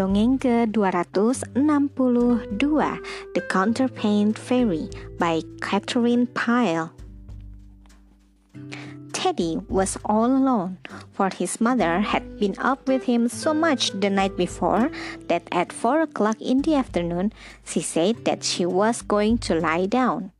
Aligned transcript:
Dongeng 0.00 0.40
ke-262 0.40 2.64
The 3.36 3.42
Counterpane 3.52 4.32
Fairy 4.32 4.88
by 5.20 5.44
Katharine 5.60 6.24
Pyle 6.32 6.88
Teddy 9.12 9.60
was 9.68 10.00
all 10.08 10.32
alone, 10.32 10.80
for 11.12 11.28
his 11.28 11.60
mother 11.60 12.00
had 12.00 12.40
been 12.40 12.56
up 12.56 12.88
with 12.88 13.04
him 13.04 13.28
so 13.28 13.52
much 13.52 13.92
the 13.92 14.08
night 14.08 14.40
before 14.40 14.88
that 15.28 15.44
at 15.52 15.68
four 15.68 16.00
o'clock 16.00 16.40
in 16.40 16.64
the 16.64 16.80
afternoon 16.80 17.36
she 17.68 17.84
said 17.84 18.24
that 18.24 18.40
she 18.40 18.64
was 18.64 19.04
going 19.04 19.36
to 19.52 19.60
lie 19.60 19.84
down. 19.84 20.32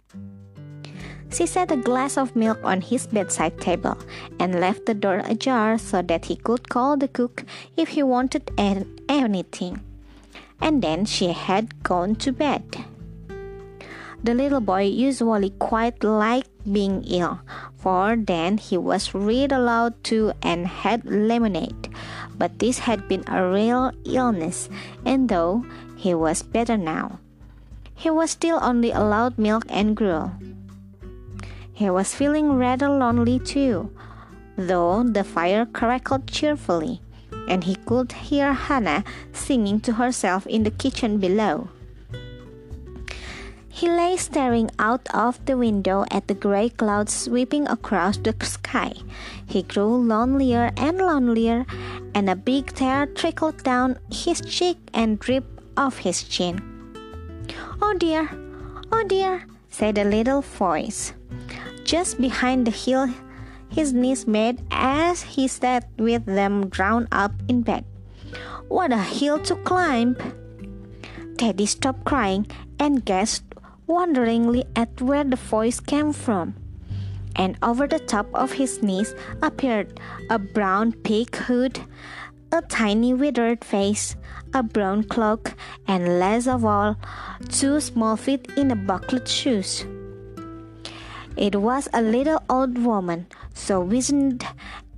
She 1.32 1.46
set 1.46 1.70
a 1.70 1.76
glass 1.76 2.18
of 2.18 2.34
milk 2.34 2.58
on 2.64 2.80
his 2.80 3.06
bedside 3.06 3.60
table 3.60 3.96
and 4.38 4.60
left 4.60 4.86
the 4.86 4.94
door 4.94 5.22
ajar 5.24 5.78
so 5.78 6.02
that 6.02 6.26
he 6.26 6.36
could 6.36 6.68
call 6.68 6.96
the 6.96 7.08
cook 7.08 7.44
if 7.76 7.90
he 7.90 8.02
wanted 8.02 8.50
anything. 9.08 9.80
And 10.60 10.82
then 10.82 11.04
she 11.04 11.32
had 11.32 11.82
gone 11.82 12.16
to 12.16 12.32
bed. 12.32 12.64
The 14.22 14.34
little 14.34 14.60
boy 14.60 14.84
usually 14.84 15.50
quite 15.58 16.04
liked 16.04 16.50
being 16.70 17.04
ill, 17.04 17.40
for 17.78 18.16
then 18.16 18.58
he 18.58 18.76
was 18.76 19.14
read 19.14 19.50
aloud 19.50 19.96
to 20.12 20.32
and 20.42 20.66
had 20.66 21.06
lemonade. 21.06 21.88
But 22.36 22.58
this 22.58 22.80
had 22.80 23.08
been 23.08 23.24
a 23.26 23.48
real 23.48 23.92
illness, 24.04 24.68
and 25.06 25.30
though 25.30 25.64
he 25.96 26.12
was 26.12 26.42
better 26.42 26.76
now, 26.76 27.18
he 27.94 28.10
was 28.10 28.30
still 28.30 28.58
only 28.60 28.90
allowed 28.90 29.38
milk 29.38 29.64
and 29.70 29.96
gruel. 29.96 30.32
He 31.80 31.88
was 31.88 32.14
feeling 32.14 32.60
rather 32.60 32.90
lonely 32.90 33.38
too, 33.38 33.88
though 34.54 35.02
the 35.02 35.24
fire 35.24 35.64
crackled 35.64 36.26
cheerfully, 36.26 37.00
and 37.48 37.64
he 37.64 37.74
could 37.88 38.12
hear 38.12 38.52
Hannah 38.52 39.02
singing 39.32 39.80
to 39.88 39.94
herself 39.94 40.46
in 40.46 40.64
the 40.64 40.76
kitchen 40.76 41.16
below. 41.16 41.70
He 43.70 43.88
lay 43.88 44.18
staring 44.18 44.68
out 44.78 45.08
of 45.14 45.40
the 45.46 45.56
window 45.56 46.04
at 46.10 46.28
the 46.28 46.34
gray 46.34 46.68
clouds 46.68 47.14
sweeping 47.14 47.66
across 47.66 48.18
the 48.18 48.36
sky. 48.44 48.92
He 49.46 49.62
grew 49.62 50.04
lonelier 50.04 50.72
and 50.76 50.98
lonelier, 50.98 51.64
and 52.14 52.28
a 52.28 52.36
big 52.36 52.74
tear 52.74 53.06
trickled 53.06 53.64
down 53.64 53.98
his 54.12 54.42
cheek 54.42 54.76
and 54.92 55.18
dripped 55.18 55.64
off 55.78 55.96
his 55.96 56.24
chin. 56.24 56.60
Oh 57.80 57.96
dear, 57.96 58.28
oh 58.92 59.04
dear, 59.08 59.46
said 59.70 59.96
a 59.96 60.04
little 60.04 60.42
voice 60.42 61.14
just 61.90 62.20
behind 62.20 62.68
the 62.68 62.70
hill 62.70 63.10
his 63.68 63.92
knees 63.92 64.24
made 64.26 64.62
as 64.70 65.22
he 65.22 65.48
sat 65.48 65.90
with 65.98 66.24
them 66.24 66.68
drawn 66.68 67.08
up 67.10 67.32
in 67.48 67.62
bed. 67.62 67.84
What 68.68 68.92
a 68.92 69.02
hill 69.02 69.40
to 69.50 69.56
climb! 69.66 70.16
Teddy 71.36 71.66
stopped 71.66 72.04
crying 72.04 72.46
and 72.78 73.04
gazed 73.04 73.42
wonderingly 73.88 74.66
at 74.76 75.02
where 75.02 75.24
the 75.24 75.34
voice 75.34 75.80
came 75.80 76.12
from. 76.12 76.54
And 77.34 77.58
over 77.60 77.88
the 77.88 77.98
top 77.98 78.26
of 78.34 78.52
his 78.52 78.82
knees 78.82 79.14
appeared 79.42 79.98
a 80.30 80.38
brown 80.38 80.92
pig 80.92 81.34
hood, 81.34 81.80
a 82.52 82.62
tiny 82.62 83.14
withered 83.14 83.64
face, 83.64 84.14
a 84.54 84.62
brown 84.62 85.02
cloak, 85.04 85.54
and 85.88 86.20
last 86.20 86.46
of 86.46 86.64
all, 86.64 86.96
two 87.48 87.80
small 87.80 88.16
feet 88.16 88.46
in 88.56 88.70
a 88.70 88.76
buckled 88.76 89.26
shoes. 89.26 89.86
It 91.40 91.56
was 91.56 91.88
a 91.94 92.02
little 92.02 92.42
old 92.50 92.76
woman, 92.76 93.24
so 93.54 93.80
wizened 93.80 94.44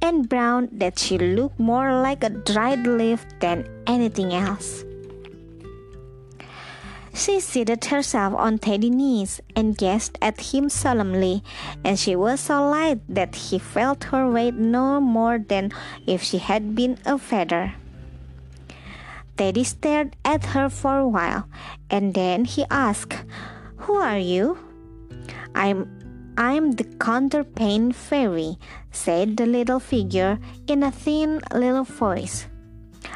and 0.02 0.28
brown 0.28 0.68
that 0.72 0.98
she 0.98 1.16
looked 1.16 1.60
more 1.60 2.02
like 2.02 2.24
a 2.24 2.30
dried 2.30 2.84
leaf 2.84 3.24
than 3.38 3.70
anything 3.86 4.34
else. 4.34 4.82
She 7.14 7.38
seated 7.38 7.84
herself 7.84 8.34
on 8.34 8.58
Teddy's 8.58 8.90
knees 8.90 9.40
and 9.54 9.78
gazed 9.78 10.18
at 10.20 10.50
him 10.50 10.68
solemnly, 10.68 11.44
and 11.84 11.96
she 11.96 12.16
was 12.16 12.40
so 12.40 12.68
light 12.68 12.98
that 13.08 13.36
he 13.36 13.60
felt 13.60 14.10
her 14.10 14.28
weight 14.28 14.54
no 14.54 15.00
more 15.00 15.38
than 15.38 15.70
if 16.08 16.24
she 16.24 16.38
had 16.38 16.74
been 16.74 16.98
a 17.06 17.18
feather. 17.18 17.74
Teddy 19.36 19.62
stared 19.62 20.16
at 20.24 20.58
her 20.58 20.68
for 20.68 20.98
a 20.98 21.06
while, 21.06 21.46
and 21.88 22.14
then 22.14 22.46
he 22.46 22.66
asked, 22.68 23.14
Who 23.86 23.94
are 23.94 24.18
you? 24.18 24.58
I'm 25.54 26.01
I'm 26.42 26.72
the 26.72 26.82
counterpane 26.82 27.94
fairy, 27.94 28.58
said 28.90 29.36
the 29.36 29.46
little 29.46 29.78
figure 29.78 30.40
in 30.66 30.82
a 30.82 30.90
thin 30.90 31.40
little 31.54 31.84
voice. 31.84 32.48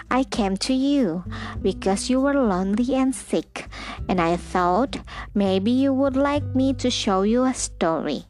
I 0.09 0.23
came 0.23 0.57
to 0.59 0.73
you 0.73 1.25
because 1.61 2.09
you 2.09 2.21
were 2.21 2.35
lonely 2.35 2.95
and 2.95 3.13
sick, 3.13 3.67
and 4.09 4.21
I 4.21 4.37
thought 4.37 5.01
maybe 5.35 5.73
you 5.73 5.93
would 5.93 6.17
like 6.17 6.55
me 6.55 6.73
to 6.75 6.89
show 6.89 7.23
you 7.23 7.43
a 7.43 7.53
story. 7.53 8.27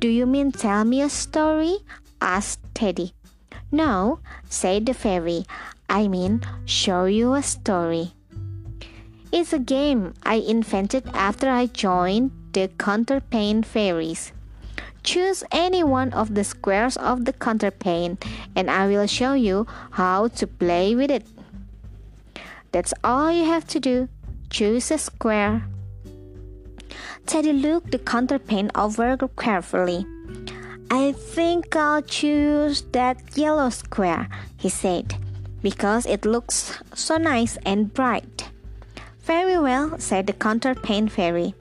Do 0.00 0.08
you 0.08 0.26
mean 0.26 0.50
tell 0.50 0.82
me 0.84 1.00
a 1.02 1.08
story? 1.08 1.78
asked 2.20 2.58
Teddy. 2.74 3.14
No, 3.70 4.18
said 4.50 4.86
the 4.86 4.94
fairy. 4.94 5.44
I 5.88 6.08
mean 6.08 6.42
show 6.64 7.04
you 7.04 7.34
a 7.34 7.42
story. 7.42 8.14
It's 9.30 9.52
a 9.52 9.60
game 9.60 10.14
I 10.24 10.42
invented 10.42 11.06
after 11.14 11.48
I 11.48 11.66
joined 11.66 12.32
the 12.54 12.68
counterpane 12.78 13.64
fairies. 13.64 14.32
Choose 15.02 15.44
any 15.52 15.84
one 15.84 16.12
of 16.14 16.34
the 16.34 16.44
squares 16.44 16.96
of 16.96 17.26
the 17.26 17.32
counterpane 17.34 18.16
and 18.56 18.70
I 18.70 18.86
will 18.86 19.06
show 19.06 19.34
you 19.34 19.66
how 19.90 20.28
to 20.28 20.46
play 20.46 20.94
with 20.94 21.10
it. 21.10 21.26
That's 22.72 22.94
all 23.04 23.30
you 23.30 23.44
have 23.44 23.66
to 23.68 23.80
do. 23.80 24.08
Choose 24.50 24.90
a 24.90 24.98
square. 24.98 25.66
Teddy 27.26 27.52
looked 27.52 27.90
the 27.90 27.98
counterpane 27.98 28.70
over 28.74 29.16
carefully. 29.36 30.06
I 30.90 31.12
think 31.12 31.74
I'll 31.74 32.02
choose 32.02 32.82
that 32.92 33.36
yellow 33.36 33.70
square, 33.70 34.28
he 34.56 34.68
said, 34.68 35.16
because 35.60 36.06
it 36.06 36.24
looks 36.24 36.78
so 36.94 37.16
nice 37.16 37.58
and 37.66 37.92
bright. 37.92 38.48
Very 39.20 39.58
well, 39.58 39.98
said 39.98 40.26
the 40.26 40.34
counterpane 40.34 41.10
fairy. 41.10 41.54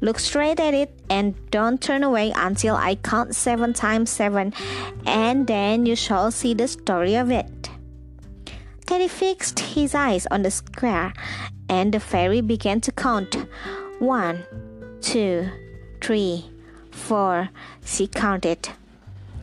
Look 0.00 0.18
straight 0.18 0.60
at 0.60 0.74
it 0.74 0.90
and 1.08 1.34
don't 1.50 1.80
turn 1.80 2.02
away 2.02 2.32
until 2.34 2.74
I 2.74 2.96
count 2.96 3.34
seven 3.34 3.72
times 3.72 4.10
seven, 4.10 4.52
and 5.06 5.46
then 5.46 5.86
you 5.86 5.96
shall 5.96 6.30
see 6.30 6.52
the 6.54 6.68
story 6.68 7.14
of 7.14 7.30
it. 7.30 7.70
Teddy 8.86 9.08
fixed 9.08 9.60
his 9.60 9.94
eyes 9.94 10.26
on 10.30 10.42
the 10.42 10.50
square, 10.50 11.14
and 11.68 11.94
the 11.94 12.00
fairy 12.00 12.40
began 12.40 12.80
to 12.82 12.92
count. 12.92 13.36
One, 13.98 14.44
two, 15.00 15.48
three, 16.02 16.50
four. 16.90 17.48
She 17.84 18.06
counted. 18.06 18.68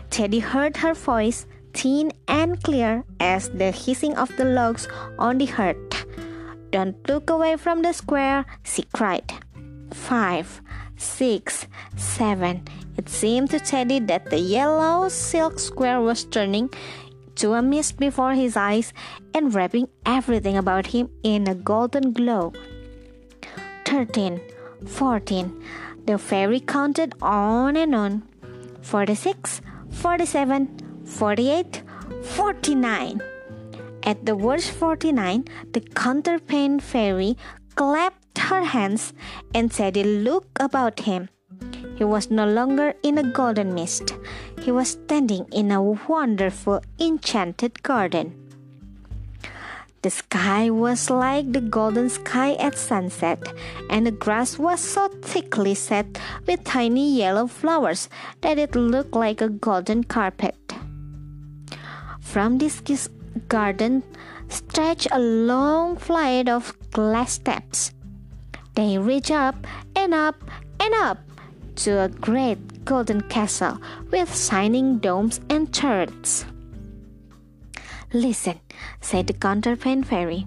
Teddy 0.09 0.40
heard 0.40 0.78
her 0.78 0.94
voice, 0.94 1.47
thin 1.73 2.11
and 2.28 2.61
clear 2.61 3.03
as 3.19 3.50
the 3.50 3.72
hissing 3.72 4.16
of 4.17 4.35
the 4.38 4.45
logs 4.45 4.88
on 5.17 5.38
the 5.38 5.45
hearth. 5.45 6.06
Don't 6.69 6.95
look 7.07 7.29
away 7.29 7.56
from 7.56 7.81
the 7.81 7.94
square, 7.94 8.45
she 8.63 8.84
cried 8.94 9.34
five, 9.94 10.62
six, 10.97 11.68
seven. 11.96 12.63
It 12.97 13.09
seemed 13.09 13.50
to 13.52 13.59
Teddy 13.59 14.00
that 14.00 14.29
the 14.29 14.40
yellow 14.40 15.09
silk 15.09 15.59
square 15.59 16.02
was 16.02 16.24
turning 16.24 16.69
to 17.35 17.53
a 17.53 17.62
mist 17.62 17.97
before 17.97 18.34
his 18.34 18.57
eyes 18.57 18.94
and 19.34 19.53
wrapping 19.53 19.88
everything 20.06 20.57
about 20.57 20.88
him 20.88 21.09
in 21.24 21.47
a 21.47 21.56
golden 21.56 22.13
glow. 22.13 22.53
Thirteen, 23.85 24.41
fourteen. 24.85 25.63
The 26.06 26.18
fairy 26.18 26.59
counted 26.59 27.16
on 27.22 27.78
and 27.78 27.96
on. 27.96 28.23
Forty-six, 28.82 29.61
forty-seven, 29.90 31.03
forty-eight, 31.05 31.84
forty-nine. 32.23 33.22
At 34.03 34.26
the 34.26 34.35
word 34.35 34.64
49, 34.64 35.46
the 35.73 35.82
counterpane 35.82 36.82
fairy 36.82 37.38
clapped 37.76 38.21
her 38.52 38.64
hands, 38.64 39.14
and 39.56 39.72
Teddy 39.72 40.03
looked 40.03 40.58
about 40.59 41.00
him. 41.00 41.30
He 41.96 42.03
was 42.03 42.30
no 42.30 42.46
longer 42.46 42.94
in 43.03 43.18
a 43.18 43.24
golden 43.24 43.74
mist. 43.74 44.14
He 44.62 44.72
was 44.72 44.90
standing 44.90 45.46
in 45.53 45.72
a 45.72 45.82
wonderful, 45.82 46.82
enchanted 47.00 47.82
garden. 47.82 48.36
The 50.02 50.09
sky 50.09 50.70
was 50.72 51.09
like 51.12 51.53
the 51.53 51.62
golden 51.62 52.09
sky 52.09 52.56
at 52.56 52.76
sunset, 52.76 53.38
and 53.90 54.06
the 54.06 54.12
grass 54.12 54.58
was 54.58 54.82
so 54.82 55.08
thickly 55.22 55.76
set 55.76 56.20
with 56.48 56.64
tiny 56.64 57.16
yellow 57.16 57.46
flowers 57.46 58.09
that 58.42 58.58
it 58.58 58.76
looked 58.76 59.14
like 59.14 59.42
a 59.42 59.50
golden 59.50 60.03
carpet. 60.03 60.58
From 62.20 62.58
this 62.58 62.82
garden 63.48 64.03
stretched 64.50 65.08
a 65.12 65.20
long 65.20 65.98
flight 65.98 66.50
of 66.50 66.74
glass 66.90 67.34
steps. 67.34 67.94
They 68.76 68.97
reach 68.97 69.32
up 69.32 69.56
and 69.96 70.14
up 70.14 70.35
and 70.79 70.94
up 70.96 71.20
to 71.78 72.00
a 72.02 72.09
great 72.09 72.85
golden 72.85 73.22
castle 73.22 73.79
with 74.12 74.35
shining 74.35 75.00
domes 75.00 75.40
and 75.50 75.73
turrets. 75.73 76.46
Listen, 78.14 78.59
said 79.00 79.28
the 79.28 79.34
counterpane 79.34 80.06
fairy. 80.06 80.46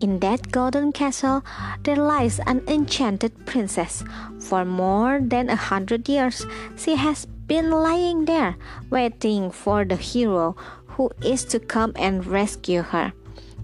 In 0.00 0.20
that 0.20 0.52
golden 0.52 0.92
castle 0.92 1.42
there 1.82 1.96
lies 1.96 2.38
an 2.46 2.62
enchanted 2.68 3.46
princess. 3.46 4.04
For 4.40 4.64
more 4.64 5.20
than 5.20 5.48
a 5.48 5.56
hundred 5.56 6.08
years 6.08 6.46
she 6.76 6.96
has 6.96 7.26
been 7.26 7.70
lying 7.70 8.24
there, 8.24 8.56
waiting 8.90 9.50
for 9.50 9.84
the 9.84 9.96
hero 9.96 10.56
who 10.94 11.10
is 11.22 11.44
to 11.46 11.58
come 11.58 11.92
and 11.96 12.26
rescue 12.26 12.82
her. 12.82 13.12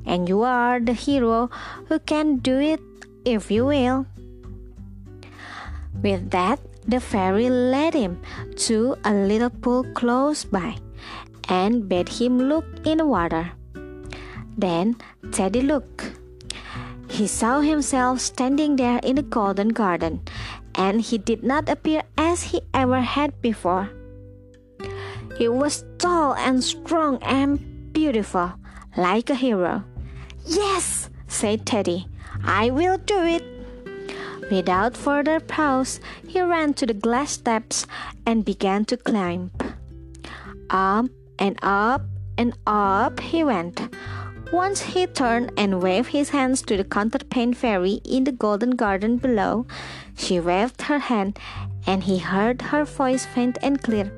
And 0.06 0.29
you 0.29 0.43
are 0.43 0.81
the 0.81 0.93
hero 0.93 1.50
who 1.88 1.99
can 1.99 2.38
do 2.38 2.58
it 2.58 2.81
if 3.25 3.50
you 3.50 3.67
will. 3.67 4.06
With 6.03 6.31
that, 6.31 6.61
the 6.87 7.00
fairy 7.00 7.49
led 7.49 7.94
him 7.94 8.21
to 8.69 8.97
a 9.05 9.12
little 9.12 9.50
pool 9.50 9.85
close 9.94 10.44
by 10.44 10.76
and 11.49 11.88
bade 11.88 12.09
him 12.09 12.38
look 12.38 12.65
in 12.85 12.99
the 12.99 13.06
water. 13.06 13.53
Then 14.56 14.97
Teddy 15.32 15.62
looked. 15.62 16.12
He 17.09 17.26
saw 17.26 17.61
himself 17.61 18.21
standing 18.21 18.76
there 18.76 18.99
in 19.03 19.17
the 19.17 19.23
golden 19.23 19.69
garden, 19.69 20.23
and 20.75 21.00
he 21.00 21.19
did 21.19 21.43
not 21.43 21.69
appear 21.69 22.03
as 22.19 22.43
he 22.43 22.61
ever 22.73 23.00
had 23.00 23.41
before. 23.41 23.91
He 25.38 25.49
was 25.49 25.85
tall 25.99 26.35
and 26.35 26.62
strong 26.62 27.19
and 27.23 27.93
beautiful, 27.93 28.53
like 28.97 29.31
a 29.31 29.35
hero. 29.35 29.85
Yes, 30.47 31.11
said 31.26 31.67
Teddy, 31.67 32.06
I 32.46 32.70
will 32.70 32.99
do 32.99 33.23
it. 33.25 33.43
Without 34.50 34.96
further 34.96 35.41
pause, 35.41 36.00
he 36.29 36.41
ran 36.41 36.75
to 36.75 36.87
the 36.87 36.94
glass 36.94 37.32
steps 37.32 37.87
and 38.26 38.44
began 38.44 38.85
to 38.87 38.96
climb. 38.96 39.50
Up 40.70 41.06
and 41.38 41.58
up 41.62 42.02
and 42.37 42.56
up 42.67 43.20
he 43.20 43.43
went. 43.44 43.81
Once 44.52 44.82
he 44.82 45.06
turned 45.06 45.50
and 45.56 45.82
waved 45.82 46.11
his 46.11 46.31
hands 46.31 46.62
to 46.62 46.76
the 46.76 46.85
counterpane 46.85 47.55
fairy 47.56 48.00
in 48.05 48.25
the 48.25 48.32
golden 48.32 48.73
garden 48.73 49.17
below. 49.17 49.67
She 50.17 50.38
waved 50.38 50.82
her 50.82 50.99
hand, 50.99 51.38
and 51.87 52.05
he 52.05 52.19
heard 52.19 52.62
her 52.62 52.85
voice 52.85 53.25
faint 53.25 53.58
and 53.62 53.82
clear. 53.82 54.12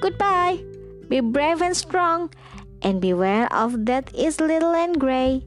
Goodbye! 0.00 0.62
Be 1.08 1.20
brave 1.20 1.62
and 1.62 1.76
strong, 1.76 2.30
and 2.82 3.00
beware 3.00 3.52
of 3.52 3.86
that 3.86 4.14
is 4.14 4.40
little 4.40 4.72
and 4.72 5.00
gray. 5.00 5.44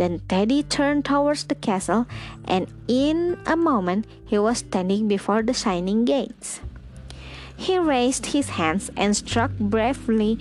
Then 0.00 0.24
Teddy 0.32 0.62
turned 0.62 1.04
towards 1.04 1.44
the 1.44 1.54
castle, 1.54 2.08
and 2.48 2.72
in 2.88 3.36
a 3.44 3.54
moment 3.54 4.08
he 4.24 4.38
was 4.40 4.64
standing 4.64 5.12
before 5.12 5.42
the 5.42 5.52
shining 5.52 6.06
gates. 6.06 6.64
He 7.54 7.76
raised 7.76 8.32
his 8.32 8.56
hands 8.56 8.88
and 8.96 9.14
struck 9.14 9.52
bravely 9.60 10.38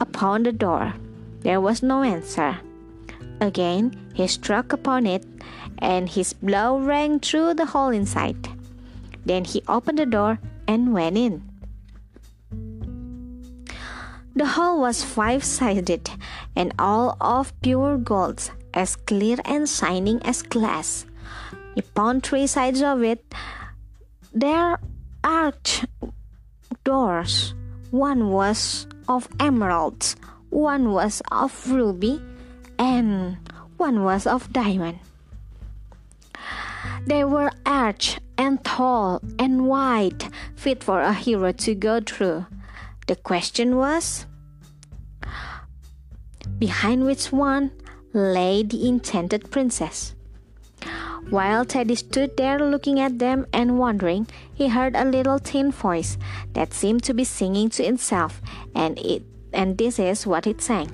upon 0.00 0.44
the 0.44 0.52
door. 0.56 0.94
There 1.44 1.60
was 1.60 1.82
no 1.82 2.00
answer. 2.00 2.56
Again 3.38 3.92
he 4.16 4.24
struck 4.32 4.72
upon 4.72 5.04
it, 5.04 5.28
and 5.76 6.08
his 6.08 6.32
blow 6.32 6.80
rang 6.80 7.20
through 7.20 7.60
the 7.60 7.68
hole 7.68 7.92
inside. 7.92 8.48
Then 9.28 9.44
he 9.44 9.60
opened 9.68 9.98
the 9.98 10.08
door 10.08 10.40
and 10.66 10.96
went 10.96 11.20
in. 11.20 11.44
The 14.32 14.56
hall 14.56 14.80
was 14.80 15.04
five 15.04 15.44
sided 15.44 16.08
and 16.56 16.72
all 16.78 17.18
of 17.20 17.52
pure 17.60 17.98
gold, 17.98 18.48
as 18.74 18.96
clear 18.96 19.36
and 19.44 19.68
shining 19.68 20.22
as 20.24 20.42
glass. 20.42 21.06
Upon 21.76 22.20
three 22.20 22.46
sides 22.46 22.82
of 22.82 23.02
it, 23.02 23.24
there 24.32 24.78
arched 25.24 25.86
doors. 26.84 27.54
One 27.90 28.30
was 28.30 28.86
of 29.08 29.28
emeralds, 29.38 30.16
one 30.50 30.92
was 30.92 31.22
of 31.30 31.70
ruby, 31.70 32.20
and 32.78 33.36
one 33.76 34.04
was 34.04 34.26
of 34.26 34.52
diamond. 34.52 34.98
They 37.06 37.24
were 37.24 37.50
arched 37.66 38.20
and 38.38 38.64
tall 38.64 39.20
and 39.38 39.66
wide, 39.66 40.24
fit 40.56 40.82
for 40.82 41.00
a 41.00 41.12
hero 41.12 41.52
to 41.52 41.74
go 41.74 42.00
through. 42.00 42.46
The 43.06 43.16
question 43.16 43.76
was 43.76 44.26
behind 46.58 47.04
which 47.04 47.32
one 47.32 47.72
lay 48.12 48.62
the 48.62 48.88
enchanted 48.88 49.50
princess. 49.50 50.14
While 51.30 51.64
Teddy 51.64 51.94
stood 51.94 52.36
there 52.36 52.58
looking 52.58 53.00
at 53.00 53.18
them 53.18 53.46
and 53.52 53.78
wondering, 53.78 54.26
he 54.52 54.68
heard 54.68 54.96
a 54.96 55.04
little 55.04 55.38
thin 55.38 55.70
voice 55.70 56.18
that 56.52 56.74
seemed 56.74 57.04
to 57.04 57.14
be 57.14 57.24
singing 57.24 57.70
to 57.70 57.84
itself, 57.84 58.42
and 58.74 58.98
it 58.98 59.22
and 59.52 59.78
this 59.78 59.98
is 59.98 60.26
what 60.26 60.46
it 60.46 60.60
sang. 60.60 60.90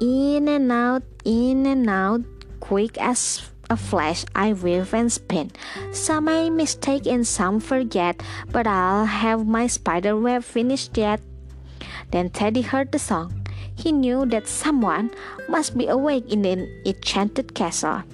In 0.00 0.48
and 0.48 0.72
out, 0.72 1.02
in 1.24 1.66
and 1.66 1.88
out, 1.88 2.22
quick 2.58 2.98
as 2.98 3.50
a 3.68 3.76
flash 3.76 4.24
I 4.34 4.52
weave 4.52 4.92
and 4.92 5.12
spin. 5.12 5.52
Some 5.92 6.28
I 6.28 6.50
mistake 6.50 7.06
and 7.06 7.26
some 7.26 7.60
forget, 7.60 8.22
but 8.50 8.66
I'll 8.66 9.04
have 9.04 9.46
my 9.46 9.68
spider 9.68 10.16
web 10.16 10.42
finished 10.42 10.96
yet. 10.96 11.20
Then 12.10 12.30
Teddy 12.30 12.62
heard 12.62 12.92
the 12.92 12.98
song. 12.98 13.39
He 13.80 13.92
knew 13.92 14.26
that 14.26 14.46
someone 14.46 15.10
must 15.48 15.72
be 15.72 15.88
awake 15.88 16.28
in 16.28 16.42
the 16.42 16.68
enchanted 16.84 17.54
castle. 17.54 18.04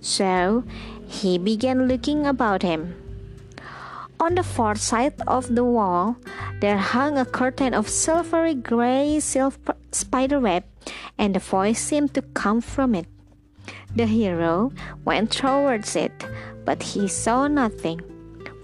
So 0.00 0.62
he 1.08 1.38
began 1.38 1.88
looking 1.88 2.24
about 2.24 2.62
him. 2.62 2.94
On 4.20 4.34
the 4.36 4.46
far 4.46 4.76
side 4.76 5.14
of 5.26 5.54
the 5.54 5.64
wall, 5.64 6.16
there 6.60 6.78
hung 6.78 7.18
a 7.18 7.26
curtain 7.26 7.74
of 7.74 7.88
silvery 7.88 8.54
gray 8.54 9.18
silver 9.18 9.74
spiderweb, 9.90 10.62
and 11.18 11.34
the 11.34 11.42
voice 11.42 11.82
seemed 11.82 12.14
to 12.14 12.22
come 12.22 12.60
from 12.60 12.94
it. 12.94 13.06
The 13.94 14.06
hero 14.06 14.70
went 15.04 15.32
towards 15.32 15.96
it, 15.96 16.14
but 16.64 16.94
he 16.94 17.08
saw 17.08 17.48
nothing, 17.48 18.02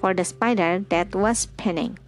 for 0.00 0.14
the 0.14 0.24
spider 0.24 0.86
that 0.90 1.14
was 1.14 1.50
spinning. 1.50 1.98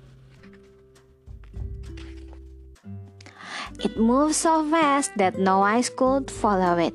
It 3.84 3.96
moved 3.98 4.34
so 4.34 4.68
fast 4.70 5.12
that 5.16 5.38
no 5.38 5.62
eyes 5.62 5.90
could 5.90 6.30
follow 6.30 6.78
it. 6.78 6.94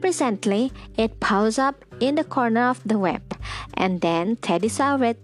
Presently, 0.00 0.72
it 0.96 1.20
paused 1.20 1.58
up 1.58 1.84
in 2.00 2.14
the 2.14 2.24
corner 2.24 2.68
of 2.68 2.80
the 2.84 2.98
web, 2.98 3.22
and 3.74 4.00
then 4.00 4.36
Teddy 4.36 4.68
saw 4.68 4.96
it. 4.96 5.20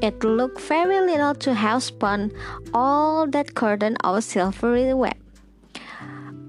It 0.00 0.24
looked 0.24 0.60
very 0.60 1.00
little 1.00 1.34
to 1.34 1.54
have 1.54 1.82
spun 1.82 2.32
all 2.72 3.26
that 3.28 3.54
curtain 3.54 3.96
of 4.04 4.24
silvery 4.24 4.92
web. 4.94 5.16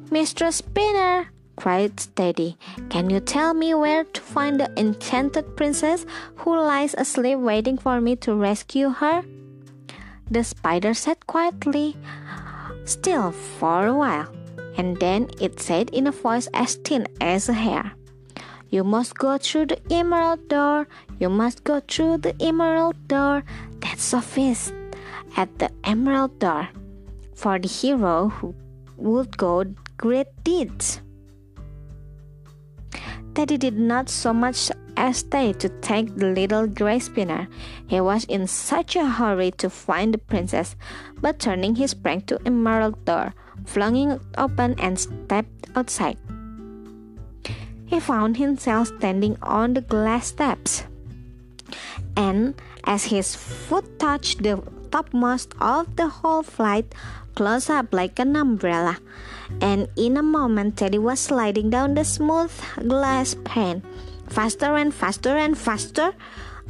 Mistress 0.10 0.58
Spinner, 0.58 1.32
cried 1.58 1.98
Teddy. 2.16 2.58
Can 2.90 3.10
you 3.10 3.20
tell 3.20 3.54
me 3.54 3.74
where 3.74 4.06
to 4.06 4.22
find 4.22 4.60
the 4.60 4.72
enchanted 4.80 5.58
princess 5.58 6.06
who 6.36 6.56
lies 6.56 6.96
asleep 6.98 7.40
waiting 7.40 7.78
for 7.78 8.00
me 8.00 8.16
to 8.18 8.34
rescue 8.34 8.90
her? 8.90 9.24
The 10.32 10.44
spider 10.44 10.94
said 10.94 11.28
quietly, 11.28 11.98
still 12.88 13.32
for 13.32 13.86
a 13.86 13.94
while, 13.94 14.28
and 14.78 14.98
then 14.98 15.30
it 15.40 15.60
said 15.60 15.90
in 15.92 16.08
a 16.08 16.12
voice 16.12 16.48
as 16.54 16.76
thin 16.76 17.08
as 17.22 17.50
a 17.50 17.54
hair. 17.54 17.94
You 18.70 18.84
must 18.84 19.16
go 19.16 19.38
through 19.38 19.68
the 19.68 19.80
emerald 19.92 20.48
door. 20.50 20.88
You 21.20 21.30
must 21.30 21.64
go 21.64 21.80
through 21.80 22.18
the 22.20 22.36
emerald 22.42 22.96
door. 23.08 23.44
That's 23.80 24.12
a 24.14 24.22
feast 24.22 24.74
at 25.38 25.60
the 25.60 25.72
emerald 25.84 26.40
door 26.40 26.68
for 27.34 27.60
the 27.60 27.68
hero 27.68 28.30
who 28.30 28.56
would 28.98 29.38
go 29.38 29.64
great 29.98 30.28
deeds. 30.44 31.00
Teddy 33.36 33.58
did 33.58 33.78
not 33.78 34.10
so 34.10 34.34
much 34.34 34.72
stay 35.14 35.54
to 35.54 35.70
take 35.82 36.16
the 36.16 36.28
little 36.34 36.68
gray 36.68 37.00
spinner. 37.00 37.48
He 37.88 38.02
was 38.02 38.26
in 38.26 38.48
such 38.48 38.96
a 38.96 39.06
hurry 39.06 39.52
to 39.62 39.70
find 39.70 40.14
the 40.14 40.18
princess, 40.18 40.76
but 41.22 41.40
turning 41.40 41.76
he 41.76 41.88
sprang 41.88 42.22
to 42.28 42.42
emerald 42.46 43.06
door, 43.06 43.34
flung 43.66 43.96
it 43.96 44.22
open 44.38 44.76
and 44.80 45.00
stepped 45.00 45.70
outside. 45.76 46.18
He 47.86 48.00
found 48.00 48.38
himself 48.38 48.90
standing 48.90 49.38
on 49.42 49.74
the 49.74 49.82
glass 49.82 50.28
steps. 50.28 50.84
And 52.18 52.60
as 52.84 53.06
his 53.06 53.36
foot 53.36 54.00
touched 54.00 54.44
the 54.44 54.62
topmost 54.92 55.54
of 55.62 55.96
the 55.96 56.08
whole 56.08 56.44
flight, 56.44 56.94
close 57.36 57.70
up 57.70 57.94
like 57.94 58.18
an 58.20 58.36
umbrella, 58.36 58.98
and 59.62 59.88
in 59.96 60.18
a 60.18 60.24
moment 60.24 60.78
Teddy 60.78 60.98
was 60.98 61.20
sliding 61.20 61.70
down 61.70 61.94
the 61.94 62.04
smooth 62.04 62.52
glass 62.88 63.36
pane, 63.46 63.84
faster 64.28 64.76
and 64.76 64.94
faster 64.94 65.36
and 65.38 65.58
faster, 65.58 66.14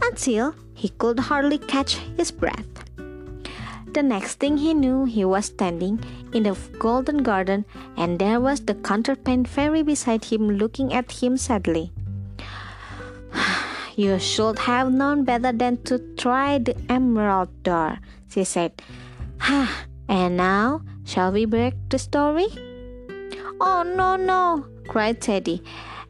until 0.01 0.55
he 0.73 0.89
could 0.89 1.19
hardly 1.19 1.57
catch 1.57 1.97
his 2.17 2.31
breath. 2.31 2.65
The 3.93 4.03
next 4.03 4.35
thing 4.35 4.57
he 4.57 4.73
knew, 4.73 5.05
he 5.05 5.25
was 5.25 5.45
standing 5.45 5.99
in 6.33 6.43
the 6.43 6.55
golden 6.77 7.23
garden, 7.23 7.65
and 7.95 8.19
there 8.19 8.39
was 8.39 8.61
the 8.61 8.75
counterpane 8.75 9.47
fairy 9.47 9.81
beside 9.81 10.25
him 10.25 10.49
looking 10.49 10.93
at 10.93 11.11
him 11.11 11.37
sadly. 11.37 11.91
You 13.97 14.19
should 14.19 14.59
have 14.59 14.93
known 14.93 15.23
better 15.25 15.51
than 15.51 15.81
to 15.89 15.97
try 16.17 16.59
the 16.59 16.77
emerald 16.87 17.49
door, 17.63 17.97
she 18.29 18.43
said. 18.43 18.73
Ha! 19.39 19.65
And 20.09 20.37
now, 20.37 20.83
shall 21.03 21.33
we 21.33 21.43
break 21.43 21.73
the 21.89 21.97
story? 21.99 22.47
Oh, 23.59 23.83
no, 23.83 24.15
no, 24.15 24.65
cried 24.87 25.19
Teddy. 25.19 25.61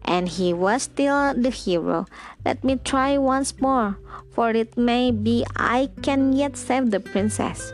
And 0.08 0.30
he 0.30 0.54
was 0.54 0.84
still 0.84 1.34
the 1.34 1.50
hero. 1.50 2.08
Let 2.46 2.64
me 2.64 2.80
try 2.84 3.18
once 3.18 3.60
more, 3.60 4.00
for 4.32 4.52
it 4.52 4.78
may 4.78 5.12
be 5.12 5.46
I 5.56 5.90
can 6.02 6.32
yet 6.32 6.56
save 6.56 6.92
the 6.92 7.02
princess. 7.02 7.74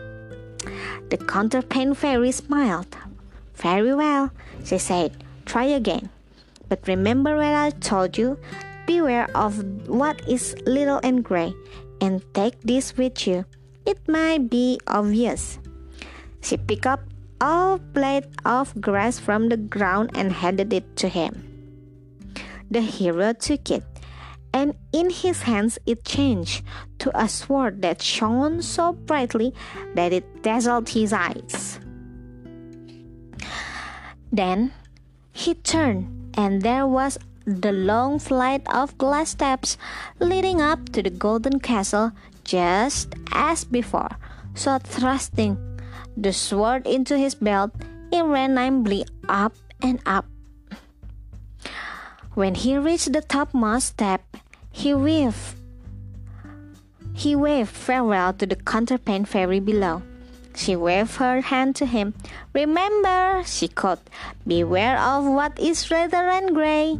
The 1.10 1.18
counterpane 1.18 1.96
fairy 1.96 2.32
smiled. 2.32 2.98
Very 3.54 3.94
well, 3.94 4.32
she 4.66 4.80
said. 4.80 5.24
Try 5.46 5.66
again. 5.66 6.10
But 6.70 6.88
remember 6.88 7.38
what 7.38 7.54
I 7.54 7.70
told 7.70 8.18
you. 8.18 8.40
Beware 8.88 9.30
of 9.36 9.64
what 9.88 10.28
is 10.28 10.56
little 10.66 11.00
and 11.04 11.24
gray, 11.24 11.54
and 12.02 12.24
take 12.34 12.60
this 12.62 12.98
with 12.98 13.28
you. 13.28 13.46
It 13.86 14.00
might 14.10 14.50
be 14.50 14.80
obvious. 14.88 15.60
She 16.42 16.58
picked 16.58 16.88
up 16.88 17.00
a 17.40 17.80
blade 17.94 18.26
of 18.44 18.74
grass 18.82 19.20
from 19.20 19.50
the 19.50 19.58
ground 19.58 20.12
and 20.16 20.34
handed 20.34 20.74
it 20.74 20.96
to 20.98 21.08
him. 21.08 21.53
The 22.72 22.82
hero 22.82 23.34
took 23.34 23.70
it, 23.70 23.84
and 24.54 24.76
in 24.92 25.10
his 25.10 25.44
hands 25.44 25.80
it 25.86 26.04
changed 26.06 26.64
to 27.00 27.12
a 27.18 27.28
sword 27.28 27.82
that 27.82 28.02
shone 28.02 28.62
so 28.62 28.94
brightly 28.94 29.54
that 29.96 30.14
it 30.14 30.44
dazzled 30.44 30.90
his 30.90 31.14
eyes. 31.14 31.80
Then 34.32 34.74
he 35.32 35.54
turned, 35.54 36.34
and 36.34 36.62
there 36.62 36.88
was 36.88 37.20
the 37.46 37.72
long 37.72 38.20
flight 38.20 38.66
of 38.74 38.98
glass 38.98 39.30
steps 39.30 39.78
leading 40.20 40.62
up 40.62 40.90
to 40.94 41.04
the 41.04 41.10
golden 41.10 41.60
castle 41.60 42.12
just 42.44 43.14
as 43.34 43.64
before. 43.64 44.10
So 44.56 44.78
thrusting 44.80 45.58
the 46.16 46.34
sword 46.34 46.88
into 46.88 47.18
his 47.18 47.36
belt, 47.36 47.72
he 48.12 48.22
ran 48.22 48.56
nimbly 48.56 49.06
up 49.28 49.54
and 49.82 50.00
up. 50.06 50.26
When 52.36 52.56
he 52.56 52.78
reached 52.78 53.14
the 53.14 53.22
topmost 53.22 53.88
step, 53.88 54.22
he 54.72 54.94
waved. 54.94 55.56
He 57.14 57.36
waved 57.36 57.70
farewell 57.70 58.34
to 58.34 58.48
the 58.48 58.56
counterpane 58.56 59.28
fairy 59.28 59.60
below. 59.60 60.02
She 60.56 60.76
waved 60.76 61.18
her 61.18 61.42
hand 61.42 61.76
to 61.78 61.86
him. 61.86 62.16
Remember, 62.54 63.44
she 63.46 63.68
called, 63.68 64.00
beware 64.48 64.98
of 64.98 65.26
what 65.26 65.60
is 65.60 65.92
red 65.92 66.14
and 66.14 66.56
gray. 66.56 67.00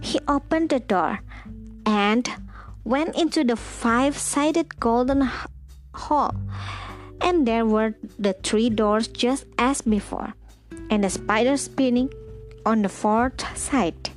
He 0.00 0.18
opened 0.26 0.70
the 0.70 0.80
door 0.80 1.20
and 1.84 2.28
went 2.84 3.16
into 3.16 3.44
the 3.44 3.56
five 3.56 4.16
sided 4.16 4.80
golden 4.80 5.28
hall, 5.92 6.34
and 7.20 7.46
there 7.46 7.66
were 7.66 7.94
the 8.18 8.32
three 8.32 8.70
doors 8.70 9.08
just 9.08 9.44
as 9.58 9.82
before, 9.82 10.32
and 10.88 11.04
the 11.04 11.10
spider 11.10 11.58
spinning 11.58 12.10
on 12.64 12.80
the 12.80 12.88
fourth 12.88 13.44
side. 13.56 14.07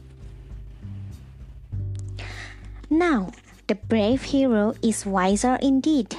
Now, 2.92 3.32
the 3.68 3.76
brave 3.76 4.22
hero 4.36 4.76
is 4.84 5.06
wiser 5.06 5.56
indeed. 5.62 6.12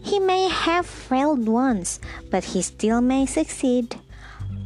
He 0.00 0.18
may 0.18 0.48
have 0.48 0.86
failed 0.86 1.46
once, 1.46 2.00
but 2.30 2.42
he 2.56 2.62
still 2.62 3.02
may 3.02 3.26
succeed. 3.26 4.00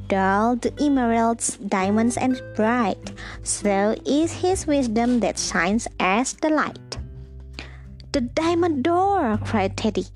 Dull 0.06 0.54
the 0.54 0.72
emeralds, 0.78 1.56
diamonds, 1.56 2.16
and 2.16 2.40
bright, 2.54 3.10
so 3.42 3.96
is 4.06 4.46
his 4.46 4.68
wisdom 4.68 5.18
that 5.26 5.40
shines 5.40 5.88
as 5.98 6.34
the 6.34 6.50
light. 6.50 6.98
The 8.12 8.20
diamond 8.20 8.84
door, 8.84 9.36
cried 9.42 9.76
Teddy. 9.76 10.06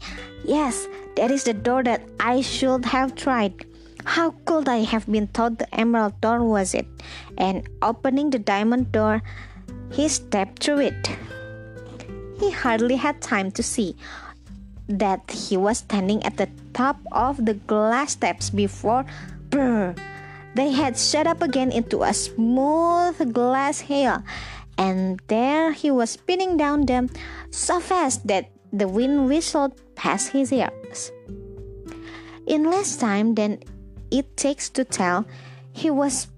Yes, 0.45 0.87
that 1.17 1.33
is 1.33 1.43
the 1.43 1.55
door 1.55 1.83
that 1.83 2.01
I 2.21 2.43
should 2.43 2.85
have 2.85 3.17
tried. 3.17 3.67
How 4.05 4.31
could 4.47 4.69
I 4.69 4.87
have 4.87 5.11
been 5.11 5.27
taught 5.27 5.59
the 5.59 5.67
emerald 5.75 6.21
door 6.21 6.45
was 6.45 6.75
it? 6.75 6.87
And 7.37 7.69
opening 7.83 8.31
the 8.31 8.39
diamond 8.39 8.93
door, 8.93 9.21
he 9.91 10.09
stepped 10.09 10.63
through 10.63 10.81
it. 10.81 11.17
He 12.39 12.51
hardly 12.51 12.97
had 12.97 13.21
time 13.21 13.51
to 13.53 13.63
see 13.63 13.97
that 14.89 15.31
he 15.31 15.57
was 15.57 15.79
standing 15.79 16.23
at 16.25 16.37
the 16.37 16.49
top 16.73 16.97
of 17.13 17.45
the 17.45 17.55
glass 17.55 18.13
steps 18.13 18.49
before 18.49 19.05
brr, 19.51 19.95
they 20.55 20.73
had 20.73 20.97
shut 20.97 21.27
up 21.27 21.43
again 21.43 21.71
into 21.71 22.03
a 22.03 22.15
smooth 22.15 23.33
glass 23.33 23.81
hail 23.81 24.23
and 24.79 25.21
there 25.29 25.73
he 25.73 25.91
was 25.91 26.11
spinning 26.11 26.57
down 26.57 26.87
them 26.87 27.11
so 27.51 27.81
fast 27.81 28.27
that 28.27 28.49
the 28.73 28.89
wind 28.89 29.27
whistled 29.27 29.75
past 29.95 30.31
his 30.31 30.53
ears. 30.53 31.11
In 32.47 32.71
less 32.71 32.97
time 32.97 33.35
than 33.35 33.61
it 34.11 34.37
takes 34.37 34.71
to 34.71 34.85
tell, 34.85 35.27
he 35.73 35.91
was 35.91 36.29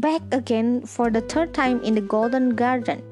back 0.00 0.22
again 0.32 0.82
for 0.86 1.10
the 1.10 1.20
third 1.20 1.54
time 1.54 1.82
in 1.82 1.94
the 1.94 2.00
Golden 2.00 2.54
Garden, 2.54 3.02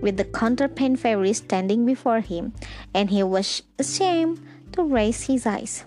with 0.00 0.16
the 0.16 0.24
counterpane 0.24 0.98
fairy 0.98 1.32
standing 1.32 1.86
before 1.86 2.20
him, 2.20 2.52
and 2.94 3.10
he 3.10 3.22
was 3.22 3.62
ashamed 3.78 4.40
to 4.72 4.84
raise 4.84 5.24
his 5.24 5.46
eyes. 5.46 5.84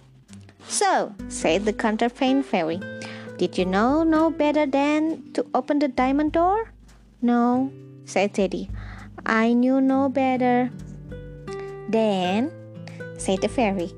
So, 0.68 1.16
said 1.28 1.66
the 1.66 1.74
counterpane 1.74 2.44
fairy, 2.44 2.80
did 3.38 3.58
you 3.58 3.66
know 3.66 4.04
no 4.04 4.30
better 4.30 4.66
than 4.66 5.32
to 5.34 5.46
open 5.54 5.80
the 5.80 5.88
diamond 5.88 6.34
door? 6.34 6.74
No, 7.22 7.72
said 8.06 8.34
Teddy. 8.34 8.70
I 9.26 9.54
knew 9.54 9.80
no 9.82 10.10
better. 10.10 10.70
Then, 11.88 12.52
said 13.18 13.42
the 13.42 13.48
fairy, 13.48 13.94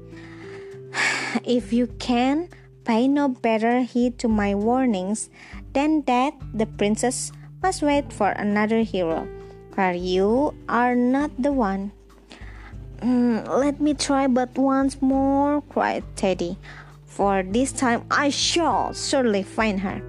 if 1.43 1.74
you 1.74 1.88
can 2.00 2.50
pay 2.84 3.08
no 3.08 3.29
better 3.29 3.81
heed 3.81 4.17
to 4.20 4.27
my 4.27 4.55
warnings, 4.55 5.29
then 5.73 6.03
that 6.07 6.33
the 6.53 6.65
princess 6.65 7.31
must 7.63 7.81
wait 7.81 8.11
for 8.11 8.29
another 8.31 8.81
hero, 8.81 9.27
for 9.73 9.91
you 9.91 10.53
are 10.67 10.95
not 10.95 11.31
the 11.37 11.51
one. 11.51 11.91
Mm, 12.99 13.47
let 13.47 13.81
me 13.81 13.93
try 13.93 14.27
but 14.27 14.57
once 14.57 15.01
more, 15.01 15.61
cried 15.69 16.03
Teddy, 16.15 16.57
for 17.05 17.43
this 17.43 17.71
time 17.71 18.05
I 18.11 18.29
shall 18.29 18.93
surely 18.93 19.43
find 19.43 19.79
her. 19.79 19.99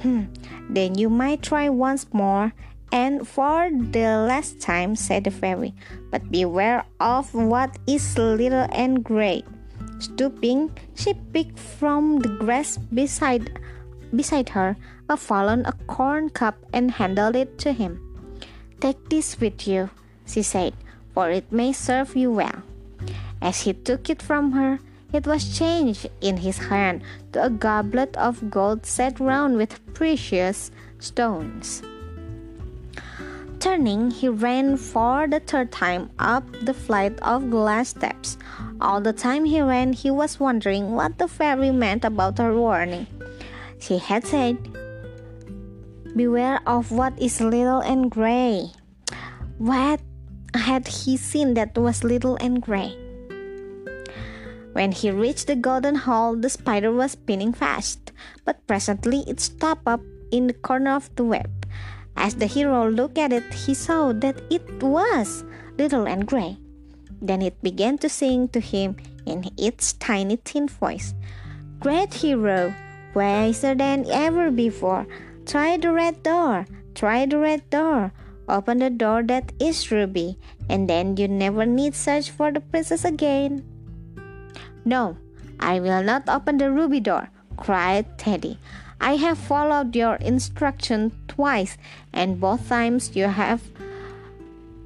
Hmm, 0.00 0.24
then 0.70 0.96
you 0.96 1.10
might 1.10 1.42
try 1.42 1.68
once 1.68 2.06
more, 2.12 2.52
and 2.92 3.28
for 3.28 3.68
the 3.70 4.24
last 4.24 4.60
time, 4.60 4.96
said 4.96 5.24
the 5.24 5.30
fairy, 5.30 5.74
but 6.10 6.30
beware 6.30 6.84
of 7.00 7.34
what 7.34 7.76
is 7.86 8.16
little 8.16 8.66
and 8.72 9.04
gray. 9.04 9.44
Stooping, 9.98 10.70
she 10.94 11.12
picked 11.32 11.58
from 11.58 12.20
the 12.20 12.28
grass 12.38 12.78
beside, 12.78 13.58
beside 14.14 14.50
her 14.50 14.76
a 15.08 15.16
fallen 15.16 15.64
acorn 15.66 16.30
cup 16.30 16.56
and 16.72 16.92
handed 16.92 17.36
it 17.36 17.58
to 17.58 17.72
him. 17.72 18.00
Take 18.80 19.08
this 19.08 19.40
with 19.40 19.66
you, 19.66 19.90
she 20.26 20.42
said, 20.42 20.74
for 21.14 21.30
it 21.30 21.50
may 21.50 21.72
serve 21.72 22.14
you 22.14 22.30
well. 22.30 22.62
As 23.40 23.62
he 23.62 23.72
took 23.72 24.10
it 24.10 24.22
from 24.22 24.52
her, 24.52 24.78
it 25.12 25.26
was 25.26 25.56
changed 25.56 26.06
in 26.20 26.38
his 26.38 26.58
hand 26.58 27.02
to 27.32 27.44
a 27.44 27.50
goblet 27.50 28.16
of 28.16 28.50
gold 28.50 28.84
set 28.84 29.18
round 29.18 29.56
with 29.56 29.80
precious 29.94 30.70
stones. 30.98 31.82
Turning, 33.58 34.10
he 34.12 34.28
ran 34.28 34.76
for 34.76 35.26
the 35.26 35.40
third 35.40 35.72
time 35.72 36.10
up 36.18 36.44
the 36.62 36.74
flight 36.74 37.18
of 37.22 37.50
glass 37.50 37.88
steps. 37.88 38.38
All 38.80 39.00
the 39.00 39.12
time 39.12 39.44
he 39.44 39.60
ran, 39.60 39.92
he 39.92 40.10
was 40.10 40.38
wondering 40.38 40.92
what 40.94 41.18
the 41.18 41.26
fairy 41.26 41.72
meant 41.72 42.04
about 42.04 42.38
her 42.38 42.54
warning. 42.54 43.06
She 43.78 43.98
had 43.98 44.26
said, 44.26 44.58
Beware 46.16 46.60
of 46.66 46.90
what 46.90 47.14
is 47.18 47.40
little 47.40 47.80
and 47.80 48.10
gray. 48.10 48.72
What 49.58 50.00
had 50.54 50.88
he 50.88 51.16
seen 51.16 51.54
that 51.54 51.76
was 51.78 52.02
little 52.02 52.36
and 52.40 52.60
gray? 52.60 52.96
When 54.72 54.92
he 54.92 55.10
reached 55.10 55.46
the 55.46 55.56
golden 55.56 55.94
hall, 55.94 56.36
the 56.36 56.50
spider 56.50 56.92
was 56.92 57.12
spinning 57.12 57.52
fast, 57.52 58.12
but 58.44 58.66
presently 58.66 59.24
it 59.26 59.40
stopped 59.40 59.86
up 59.86 60.00
in 60.30 60.46
the 60.46 60.54
corner 60.54 60.94
of 60.94 61.10
the 61.16 61.24
web. 61.24 61.66
As 62.16 62.36
the 62.36 62.46
hero 62.46 62.88
looked 62.90 63.18
at 63.18 63.32
it, 63.32 63.46
he 63.54 63.74
saw 63.74 64.12
that 64.12 64.42
it 64.50 64.82
was 64.82 65.44
little 65.78 66.06
and 66.06 66.26
gray. 66.26 66.58
Then 67.22 67.42
it 67.42 67.62
began 67.62 67.98
to 67.98 68.08
sing 68.08 68.48
to 68.48 68.60
him 68.60 68.96
in 69.26 69.50
its 69.56 69.92
tiny 69.94 70.36
thin 70.36 70.68
voice 70.68 71.14
Great 71.80 72.14
hero, 72.14 72.74
wiser 73.14 73.74
than 73.74 74.06
ever 74.10 74.50
before, 74.50 75.06
try 75.46 75.76
the 75.76 75.92
red 75.92 76.22
door, 76.22 76.66
try 76.94 77.26
the 77.26 77.38
red 77.38 77.68
door. 77.70 78.12
Open 78.48 78.78
the 78.78 78.88
door 78.88 79.22
that 79.24 79.52
is 79.60 79.92
ruby, 79.92 80.38
and 80.70 80.88
then 80.88 81.16
you 81.18 81.28
never 81.28 81.66
need 81.66 81.94
search 81.94 82.30
for 82.30 82.50
the 82.50 82.60
princess 82.60 83.04
again. 83.04 83.62
No, 84.86 85.18
I 85.60 85.80
will 85.80 86.02
not 86.02 86.28
open 86.30 86.56
the 86.56 86.72
ruby 86.72 87.00
door, 87.00 87.28
cried 87.58 88.16
Teddy. 88.16 88.58
I 89.02 89.16
have 89.16 89.36
followed 89.36 89.94
your 89.94 90.16
instruction 90.16 91.12
twice, 91.28 91.76
and 92.14 92.40
both 92.40 92.66
times 92.68 93.14
you 93.14 93.28
have 93.28 93.60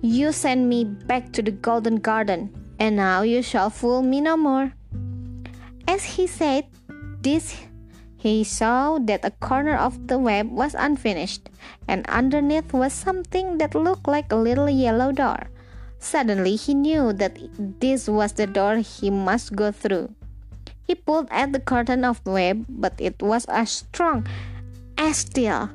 you 0.03 0.33
sent 0.33 0.67
me 0.67 0.83
back 0.83 1.31
to 1.33 1.43
the 1.43 1.53
golden 1.53 2.03
garden, 2.03 2.51
and 2.81 2.97
now 2.97 3.23
you 3.23 3.43
shall 3.43 3.71
fool 3.71 4.03
me 4.03 4.21
no 4.21 4.37
more. 4.37 4.73
As 5.87 6.03
he 6.03 6.27
said 6.27 6.67
this, 7.23 7.55
he 8.23 8.45
saw 8.45 9.03
that 9.03 9.25
a 9.25 9.35
corner 9.43 9.75
of 9.75 10.07
the 10.07 10.17
web 10.17 10.47
was 10.47 10.79
unfinished, 10.79 11.51
and 11.89 12.07
underneath 12.07 12.73
was 12.73 12.93
something 12.93 13.59
that 13.59 13.75
looked 13.75 14.07
like 14.07 14.31
a 14.31 14.39
little 14.39 14.71
yellow 14.71 15.11
door. 15.11 15.51
Suddenly, 15.99 16.55
he 16.55 16.73
knew 16.73 17.13
that 17.15 17.37
this 17.81 18.07
was 18.07 18.35
the 18.35 18.47
door 18.47 18.77
he 18.77 19.11
must 19.11 19.57
go 19.57 19.73
through. 19.73 20.15
He 20.87 20.95
pulled 20.95 21.27
at 21.33 21.53
the 21.53 21.59
curtain 21.59 22.05
of 22.05 22.23
the 22.23 22.31
web, 22.31 22.65
but 22.69 22.95
it 22.99 23.21
was 23.21 23.45
as 23.47 23.83
strong 23.83 24.25
as 24.97 25.27
steel. 25.27 25.71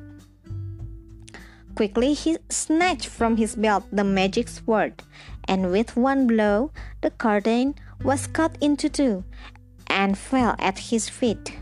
Quickly, 1.74 2.14
he 2.14 2.38
snatched 2.48 3.12
from 3.12 3.36
his 3.36 3.56
belt 3.56 3.84
the 3.92 4.04
magic 4.04 4.48
sword, 4.48 5.02
and 5.44 5.70
with 5.70 5.96
one 6.00 6.26
blow, 6.26 6.72
the 7.02 7.10
curtain 7.10 7.74
was 8.02 8.26
cut 8.26 8.56
into 8.62 8.88
two 8.88 9.24
and 9.86 10.16
fell 10.16 10.56
at 10.58 10.78
his 10.88 11.10
feet. 11.10 11.52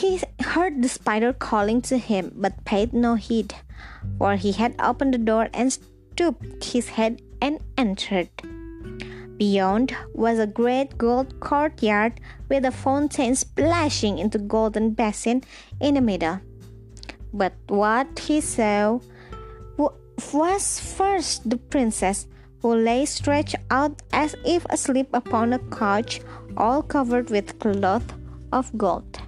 He 0.00 0.18
heard 0.40 0.80
the 0.82 0.88
spider 0.88 1.34
calling 1.34 1.82
to 1.82 1.98
him, 1.98 2.32
but 2.34 2.64
paid 2.64 2.94
no 2.94 3.16
heed, 3.16 3.54
for 4.16 4.36
he 4.36 4.52
had 4.52 4.74
opened 4.78 5.12
the 5.12 5.18
door 5.18 5.50
and 5.52 5.70
stooped 5.70 6.64
his 6.64 6.88
head 6.88 7.20
and 7.42 7.60
entered. 7.76 8.30
Beyond 9.36 9.94
was 10.14 10.38
a 10.38 10.46
great 10.46 10.96
gold 10.96 11.38
courtyard 11.40 12.18
with 12.48 12.64
a 12.64 12.70
fountain 12.70 13.36
splashing 13.36 14.16
into 14.18 14.38
golden 14.38 14.92
basin 14.92 15.44
in 15.80 15.96
the 15.96 16.00
middle. 16.00 16.40
But 17.34 17.52
what 17.68 18.20
he 18.20 18.40
saw 18.40 19.00
was 20.32 20.80
first 20.80 21.50
the 21.50 21.58
princess, 21.58 22.26
who 22.62 22.74
lay 22.74 23.04
stretched 23.04 23.56
out 23.70 24.00
as 24.14 24.34
if 24.46 24.64
asleep 24.70 25.08
upon 25.12 25.52
a 25.52 25.58
couch 25.58 26.22
all 26.56 26.82
covered 26.82 27.28
with 27.28 27.58
cloth 27.58 28.14
of 28.50 28.72
gold. 28.78 29.20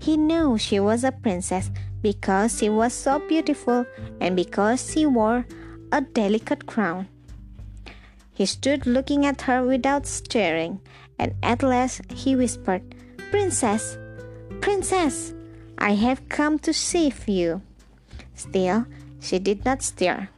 He 0.00 0.16
knew 0.16 0.56
she 0.56 0.80
was 0.80 1.04
a 1.04 1.12
princess 1.12 1.70
because 2.00 2.58
she 2.58 2.70
was 2.70 2.94
so 2.94 3.20
beautiful 3.28 3.84
and 4.18 4.34
because 4.34 4.90
she 4.90 5.04
wore 5.04 5.44
a 5.92 6.00
delicate 6.00 6.64
crown. 6.66 7.06
He 8.32 8.46
stood 8.46 8.86
looking 8.86 9.26
at 9.26 9.42
her 9.42 9.62
without 9.62 10.06
stirring, 10.06 10.80
and 11.18 11.34
at 11.42 11.62
last 11.62 12.00
he 12.10 12.34
whispered, 12.34 12.94
Princess, 13.30 13.98
Princess, 14.62 15.34
I 15.76 15.92
have 15.92 16.28
come 16.30 16.58
to 16.60 16.72
save 16.72 17.28
you. 17.28 17.60
Still, 18.34 18.86
she 19.20 19.38
did 19.38 19.66
not 19.66 19.82
stir. 19.82 20.30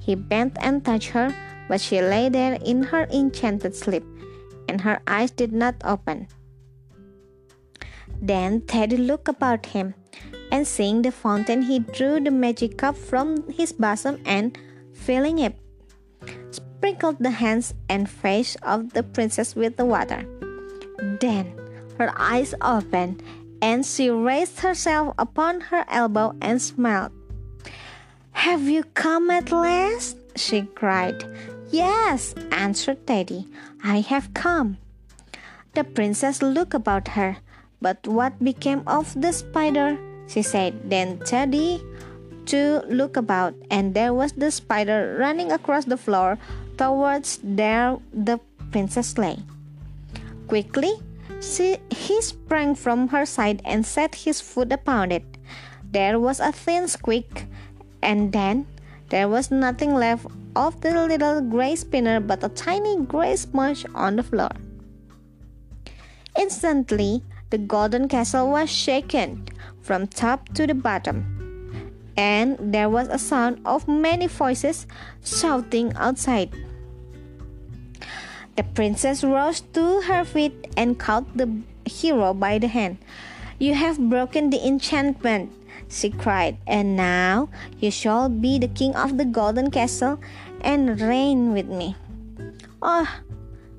He 0.00 0.16
bent 0.16 0.56
and 0.60 0.84
touched 0.84 1.10
her, 1.10 1.32
but 1.68 1.80
she 1.80 2.02
lay 2.02 2.28
there 2.28 2.58
in 2.66 2.82
her 2.90 3.06
enchanted 3.12 3.76
sleep, 3.76 4.02
and 4.68 4.80
her 4.80 5.00
eyes 5.06 5.30
did 5.30 5.52
not 5.52 5.76
open. 5.84 6.26
Then 8.20 8.60
Teddy 8.62 8.96
looked 8.96 9.28
about 9.28 9.66
him, 9.66 9.94
and 10.52 10.66
seeing 10.66 11.02
the 11.02 11.10
fountain, 11.10 11.62
he 11.62 11.78
drew 11.78 12.20
the 12.20 12.30
magic 12.30 12.78
cup 12.78 12.96
from 12.96 13.48
his 13.50 13.72
bosom 13.72 14.20
and, 14.24 14.56
filling 14.92 15.38
it, 15.38 15.56
sprinkled 16.50 17.18
the 17.20 17.30
hands 17.30 17.74
and 17.88 18.08
face 18.08 18.56
of 18.62 18.92
the 18.92 19.02
princess 19.02 19.56
with 19.56 19.76
the 19.76 19.84
water. 19.84 20.26
Then 21.20 21.56
her 21.98 22.12
eyes 22.16 22.54
opened, 22.60 23.22
and 23.62 23.84
she 23.84 24.10
raised 24.10 24.60
herself 24.60 25.14
upon 25.18 25.60
her 25.72 25.84
elbow 25.88 26.34
and 26.40 26.60
smiled. 26.60 27.12
Have 28.32 28.68
you 28.68 28.84
come 28.84 29.30
at 29.30 29.52
last? 29.52 30.16
she 30.36 30.62
cried. 30.62 31.24
Yes, 31.70 32.34
answered 32.50 33.06
Teddy. 33.06 33.46
I 33.84 34.00
have 34.00 34.32
come. 34.34 34.78
The 35.74 35.84
princess 35.84 36.42
looked 36.42 36.74
about 36.74 37.08
her, 37.08 37.36
but 37.80 38.06
what 38.06 38.36
became 38.44 38.82
of 38.86 39.12
the 39.20 39.32
spider? 39.32 39.98
she 40.28 40.42
said. 40.42 40.78
Then 40.88 41.18
Teddy 41.26 41.82
to 42.46 42.82
look 42.88 43.16
about, 43.16 43.54
and 43.70 43.94
there 43.94 44.14
was 44.14 44.32
the 44.32 44.50
spider 44.50 45.16
running 45.18 45.50
across 45.52 45.84
the 45.84 45.96
floor 45.96 46.38
towards 46.78 47.38
where 47.42 47.98
the 48.12 48.38
princess 48.70 49.18
lay. 49.18 49.38
Quickly, 50.46 50.94
she, 51.40 51.78
he 51.90 52.20
sprang 52.22 52.74
from 52.74 53.08
her 53.08 53.26
side 53.26 53.62
and 53.64 53.84
set 53.84 54.14
his 54.14 54.40
foot 54.40 54.72
upon 54.72 55.12
it. 55.12 55.24
There 55.90 56.18
was 56.18 56.40
a 56.40 56.52
thin 56.52 56.88
squeak, 56.88 57.46
and 58.02 58.32
then 58.32 58.66
there 59.10 59.28
was 59.28 59.50
nothing 59.50 59.94
left 59.94 60.26
of 60.56 60.80
the 60.80 60.90
little 60.90 61.40
gray 61.40 61.76
spinner 61.76 62.20
but 62.20 62.42
a 62.42 62.48
tiny 62.48 62.98
gray 63.04 63.36
smudge 63.36 63.86
on 63.94 64.16
the 64.16 64.22
floor. 64.22 64.50
Instantly, 66.38 67.22
the 67.50 67.58
golden 67.58 68.08
castle 68.08 68.50
was 68.50 68.70
shaken 68.70 69.46
from 69.82 70.06
top 70.06 70.48
to 70.54 70.66
the 70.66 70.74
bottom, 70.74 71.26
and 72.16 72.56
there 72.58 72.88
was 72.88 73.08
a 73.08 73.18
sound 73.18 73.60
of 73.66 73.86
many 73.86 74.26
voices 74.26 74.86
shouting 75.24 75.92
outside. 75.96 76.54
The 78.56 78.62
princess 78.62 79.24
rose 79.24 79.62
to 79.72 80.02
her 80.02 80.24
feet 80.24 80.54
and 80.76 80.98
caught 80.98 81.36
the 81.36 81.50
hero 81.86 82.34
by 82.34 82.58
the 82.58 82.68
hand. 82.68 82.98
You 83.58 83.74
have 83.74 83.98
broken 83.98 84.50
the 84.50 84.64
enchantment, 84.66 85.52
she 85.88 86.10
cried, 86.10 86.58
and 86.66 86.96
now 86.96 87.48
you 87.78 87.90
shall 87.90 88.28
be 88.28 88.58
the 88.58 88.68
king 88.68 88.94
of 88.94 89.18
the 89.18 89.24
golden 89.24 89.70
castle 89.70 90.20
and 90.60 91.00
reign 91.00 91.52
with 91.52 91.66
me. 91.66 91.96
Oh, 92.80 93.08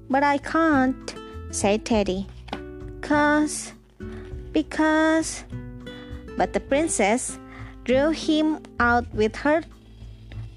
but 0.09 0.23
I 0.23 0.37
can't, 0.37 1.15
said 1.51 1.85
Teddy. 1.85 2.27
Cause, 3.11 3.73
because. 4.53 5.43
But 6.37 6.53
the 6.53 6.61
princess 6.61 7.37
drew 7.83 8.11
him 8.11 8.63
out 8.79 9.03
with 9.13 9.35
her 9.43 9.63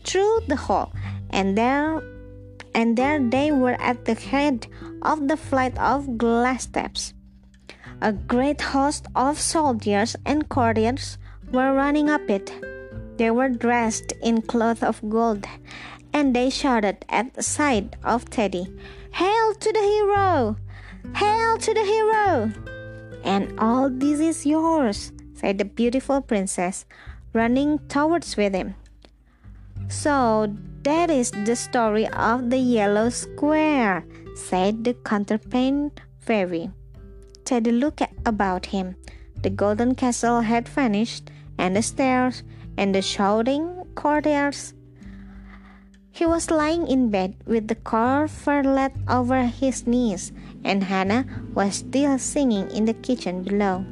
through 0.04 0.46
the 0.46 0.54
hall, 0.54 0.92
and 1.30 1.58
there 1.58 1.98
and 2.72 2.96
there 2.96 3.18
they 3.18 3.50
were 3.50 3.74
at 3.82 4.04
the 4.04 4.14
head 4.14 4.68
of 5.02 5.26
the 5.26 5.36
flight 5.36 5.76
of 5.78 6.16
glass 6.16 6.62
steps. 6.62 7.12
A 8.00 8.12
great 8.12 8.60
host 8.60 9.08
of 9.16 9.40
soldiers 9.40 10.14
and 10.24 10.48
courtiers 10.48 11.18
were 11.50 11.74
running 11.74 12.08
up 12.08 12.30
it. 12.30 12.54
They 13.18 13.32
were 13.32 13.48
dressed 13.48 14.14
in 14.22 14.42
cloth 14.42 14.84
of 14.84 15.02
gold, 15.10 15.44
and 16.12 16.36
they 16.36 16.50
shouted 16.50 17.04
at 17.08 17.34
the 17.34 17.42
sight 17.42 17.96
of 18.04 18.30
Teddy, 18.30 18.70
Hail 19.10 19.54
to 19.54 19.72
the 19.72 19.82
hero! 19.82 20.56
Hail 21.12 21.58
to 21.58 21.74
the 21.74 21.84
hero! 21.84 22.52
And 23.24 23.58
all 23.60 23.90
this 23.90 24.20
is 24.20 24.46
yours, 24.46 25.12
said 25.34 25.58
the 25.58 25.64
beautiful 25.64 26.22
princess, 26.22 26.86
running 27.32 27.78
towards 27.88 28.36
with 28.36 28.54
him. 28.54 28.74
So 29.88 30.54
that 30.82 31.10
is 31.10 31.30
the 31.30 31.56
story 31.56 32.08
of 32.08 32.50
the 32.50 32.58
yellow 32.58 33.10
square, 33.10 34.04
said 34.34 34.84
the 34.84 34.94
counterpane 34.94 35.90
fairy. 36.20 36.70
Teddy 37.44 37.72
looked 37.72 38.02
about 38.24 38.66
him. 38.66 38.96
The 39.42 39.50
golden 39.50 39.94
castle 39.94 40.40
had 40.40 40.68
vanished, 40.68 41.30
and 41.58 41.76
the 41.76 41.82
stairs, 41.82 42.42
and 42.76 42.94
the 42.94 43.02
shouting 43.02 43.84
courtiers. 43.94 44.74
He 46.10 46.24
was 46.24 46.50
lying 46.50 46.86
in 46.86 47.10
bed 47.10 47.34
with 47.44 47.68
the 47.68 47.74
coverlet 47.74 48.92
over 49.08 49.44
his 49.44 49.86
knees, 49.86 50.32
and 50.64 50.82
Hannah 50.82 51.28
was 51.54 51.84
still 51.84 52.18
singing 52.18 52.70
in 52.72 52.84
the 52.84 52.94
kitchen 52.94 53.44
below. 53.44 53.84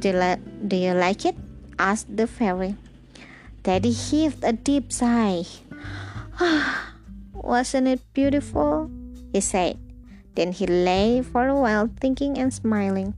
Do 0.00 0.08
you, 0.08 0.36
do 0.66 0.76
you 0.76 0.92
like 0.92 1.24
it? 1.24 1.36
asked 1.78 2.16
the 2.16 2.26
fairy. 2.26 2.76
Teddy 3.62 3.92
heaved 3.92 4.42
a 4.42 4.52
deep 4.52 4.92
sigh. 4.92 5.44
Wasn't 7.32 7.88
it 7.88 8.00
beautiful? 8.12 8.90
he 9.32 9.40
said. 9.40 9.78
Then 10.34 10.52
he 10.52 10.66
lay 10.66 11.22
for 11.22 11.46
a 11.46 11.54
while 11.54 11.88
thinking 12.00 12.38
and 12.38 12.52
smiling. 12.52 13.14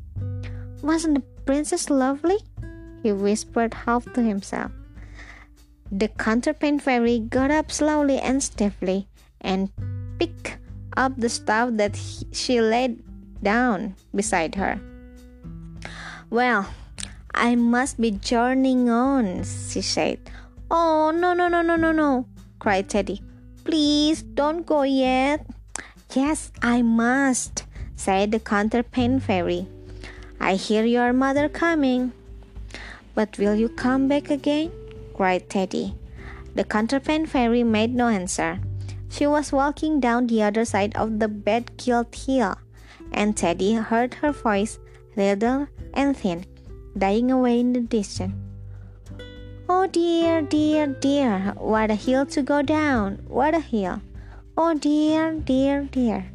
Wasn't 0.82 1.14
the 1.14 1.24
princess 1.46 1.88
lovely? 1.88 2.38
he 3.02 3.12
whispered 3.12 3.72
half 3.72 4.04
to 4.14 4.22
himself. 4.22 4.72
The 5.90 6.08
counterpane 6.08 6.80
fairy 6.80 7.20
got 7.20 7.50
up 7.50 7.70
slowly 7.70 8.18
and 8.18 8.42
stiffly 8.42 9.08
and 9.40 9.70
picked 10.18 10.55
up 10.96 11.12
the 11.16 11.28
stuff 11.28 11.70
that 11.74 11.96
he, 11.96 12.26
she 12.32 12.60
laid 12.60 13.02
down 13.42 13.94
beside 14.14 14.54
her. 14.54 14.80
Well, 16.30 16.66
I 17.34 17.54
must 17.54 18.00
be 18.00 18.10
journeying 18.10 18.90
on, 18.90 19.44
she 19.44 19.82
said. 19.82 20.18
Oh, 20.70 21.12
no, 21.14 21.34
no, 21.34 21.48
no, 21.48 21.62
no, 21.62 21.76
no, 21.76 21.92
no, 21.92 22.26
cried 22.58 22.88
Teddy. 22.88 23.22
Please 23.64 24.22
don't 24.22 24.64
go 24.64 24.82
yet. 24.82 25.46
Yes, 26.14 26.50
I 26.62 26.82
must, 26.82 27.64
said 27.94 28.32
the 28.32 28.40
counterpane 28.40 29.20
fairy. 29.20 29.68
I 30.40 30.54
hear 30.54 30.84
your 30.84 31.12
mother 31.12 31.48
coming. 31.48 32.12
But 33.14 33.38
will 33.38 33.54
you 33.54 33.68
come 33.68 34.08
back 34.08 34.30
again? 34.30 34.70
cried 35.14 35.48
Teddy. 35.48 35.94
The 36.54 36.64
counterpane 36.64 37.28
fairy 37.28 37.62
made 37.62 37.94
no 37.94 38.08
answer. 38.08 38.60
She 39.08 39.26
was 39.26 39.52
walking 39.52 40.00
down 40.00 40.26
the 40.26 40.42
other 40.42 40.64
side 40.64 40.94
of 40.96 41.18
the 41.18 41.28
bed 41.28 41.76
gilt 41.76 42.14
hill, 42.14 42.56
and 43.12 43.36
Teddy 43.36 43.74
heard 43.74 44.14
her 44.14 44.32
voice, 44.32 44.78
little 45.16 45.68
and 45.94 46.16
thin, 46.16 46.44
dying 46.96 47.30
away 47.30 47.60
in 47.60 47.72
the 47.72 47.80
distance. 47.80 48.34
Oh 49.68 49.86
dear, 49.86 50.42
dear, 50.42 50.86
dear, 50.86 51.54
what 51.58 51.90
a 51.90 51.94
hill 51.94 52.26
to 52.26 52.42
go 52.42 52.62
down! 52.62 53.18
What 53.26 53.54
a 53.54 53.60
hill! 53.60 54.00
Oh 54.56 54.74
dear, 54.74 55.32
dear, 55.32 55.88
dear. 55.90 56.26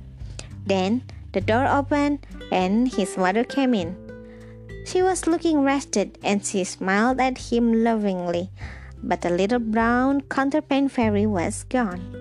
Then 0.66 1.04
the 1.32 1.42
door 1.42 1.66
opened 1.66 2.28
and 2.52 2.92
his 2.92 3.18
mother 3.18 3.44
came 3.44 3.74
in. 3.74 3.96
She 4.86 5.02
was 5.02 5.28
looking 5.28 5.62
rested 5.62 6.18
and 6.24 6.46
she 6.46 6.64
smiled 6.64 7.20
at 7.20 7.38
him 7.38 7.84
lovingly, 7.84 8.50
but 9.02 9.22
the 9.22 9.30
little 9.30 9.60
brown 9.60 10.22
counterpane 10.22 10.90
fairy 10.90 11.26
was 11.26 11.64
gone. 11.64 12.21